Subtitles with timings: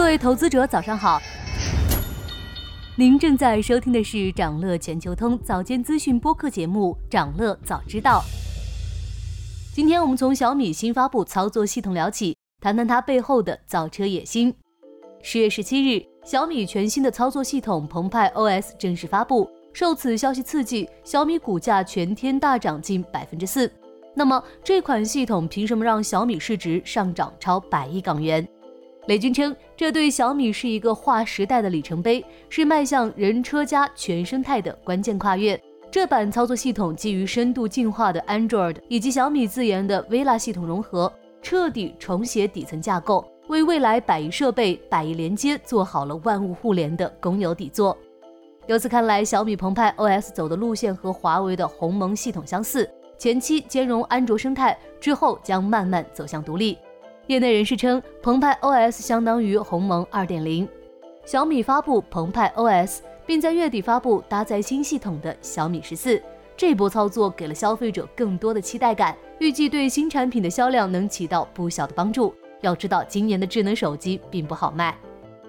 [0.00, 1.20] 各位投资者，早上好。
[2.96, 8.24] 您正在收听的是长乐全球通早间资讯播客节目《长乐早知道》。
[9.74, 14.52] 今天我们从小米新发布操作系统聊起，谈谈它背后的造车野心。
[15.22, 23.70] 十月十七日，小米全新的操作系统澎湃 OS 正式发布，受此消息刺激，小米股价全天大涨近百分之四。
[24.14, 28.48] 那么，这款系统凭什么让小米市值上涨超百亿港元？
[29.06, 35.60] 雷军称，这对小米是一个划时代的里程碑，是迈向人车家全生态的关键跨越。
[35.90, 47.96] 这版操作系统基于深度进化的 Android 以及小米自研的 Vela 系统融合，彻底重写底层架构，为未来百亿设备、百亿连接做好了万物互联的公有底座。
[48.66, 52.88] 由此看来，小米澎湃 OS 走的路线和华为的鸿蒙系统相似，
[53.18, 56.78] 前期兼容安卓生态，之后将慢慢走向独立。
[57.30, 60.66] 业内人士称，澎湃 OS 相当于鸿蒙2.0。
[61.24, 66.20] 小米发布澎湃 OS，并在月底发布搭载新系统的小米十四。
[66.56, 72.34] 这波操作给了消费者更多的期待感，预计对新产品的销量能起到不小的帮助。
[72.62, 74.98] 要知道，今年的智能手机并不好卖。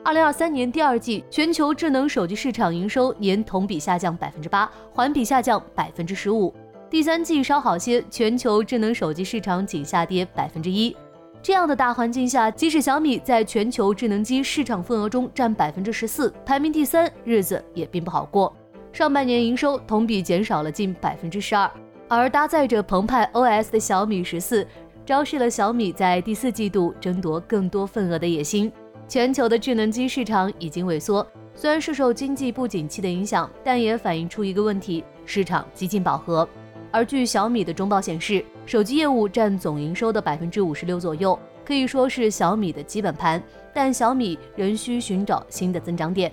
[0.05, 6.53] 2023年第二季，全球智能手机市场营收年同比下降百分之八，环比下降百分之十五。
[6.91, 10.95] 第三季稍好些，全球智能手机市场仅下跌百分之一。
[11.43, 18.55] 这样的大环境下，即使小米在全球智能机市场份额中占百分之十四，排名第三，日子也并不好过。
[18.93, 21.69] 上半年营收同比减少了近百分之十二，
[22.07, 24.67] 而搭载着澎湃 OS 的小米十四，
[25.03, 28.71] 昭示了小米在第四季度争夺更多份额的野心。
[29.07, 31.25] 全球的智能机市场已经萎缩，
[31.55, 36.47] 虽然是受经济不景气的影响，但也反映出一个问题：市场几近饱和。
[36.91, 43.43] 而据小米的中报显示，手机业务占总营收的百分之五十六左右，可以说是小米的基本盘。
[43.73, 46.31] 但小米仍需寻找新的增长点。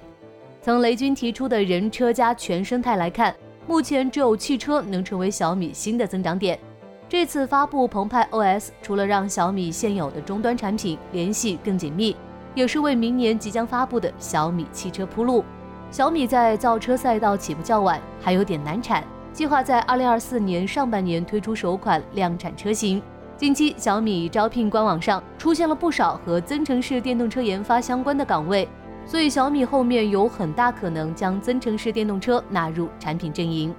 [0.62, 3.34] 从雷军提出的人车家全生态来看，
[3.66, 6.56] 目前只有汽车能成为小米新的增长点。
[7.08, 12.14] 这次发布澎湃 OS，除了让小米现有的终端产品联系更紧密，
[12.54, 15.44] 也是为明年即将发布的小米汽车铺路。
[15.90, 19.02] 小米在造车赛道起步较晚，还有点难产。
[19.32, 23.00] 计划在二零二四年上半年推出首款量产车型。
[23.36, 28.68] 近期，小米招聘官网上出现了不少和增程式电动车研发相关的岗位，
[29.06, 33.72] 所以小米后面有很大可能将增程式电动车纳入产品阵营。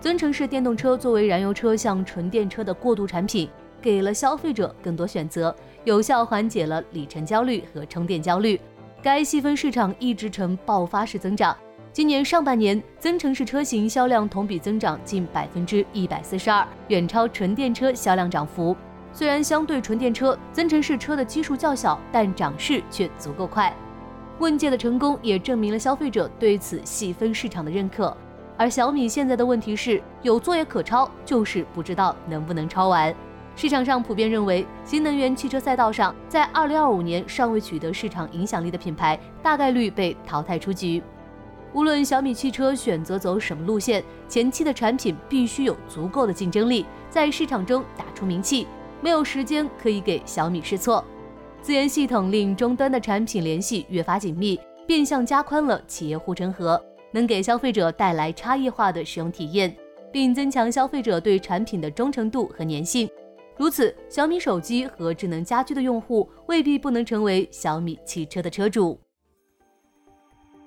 [0.00, 3.48] 增程式电动车作为燃油车向纯电车的过渡产品，
[3.80, 5.54] 给了消费者更多选择，
[5.84, 8.60] 有效缓解了里程焦虑和充电焦虑。
[9.00, 11.56] 该细分市场一直呈爆发式增长。
[11.92, 18.76] 今年上半年，增程式车型销量同比增长近百分之一百四十二，远超纯电车销量涨幅。
[19.12, 23.74] 虽然相对纯电车，增程式车的基数较小，但涨势却足够快。
[24.38, 28.16] 问界的成功也证明了消费者对此细分市场的认可。
[28.56, 33.12] 而小米现在的问题是，有做也可抄，就是不知道能不能抄完。
[33.56, 41.02] 市场上普遍认为，新能源汽车赛道上，在二零二五年尚未取得市场影响力的品牌，大概率被淘汰出局。
[41.72, 48.66] 无论小米汽车选择走什么路线，前期的产品必须有足够的竞争力，在市场中打出名气。
[49.00, 51.02] 没有时间可以给小米试错，
[51.62, 56.78] 自研系统令终端的产品联系越发紧密，变相加宽了企业护城河，
[57.12, 59.74] 能给消费者带来差异化的使用体验，
[60.12, 63.08] 并增强消费者对产品的忠诚度和粘性。
[63.56, 68.98] 如此，小米手机和智能家居的用户未必不能成为小米汽车的车主。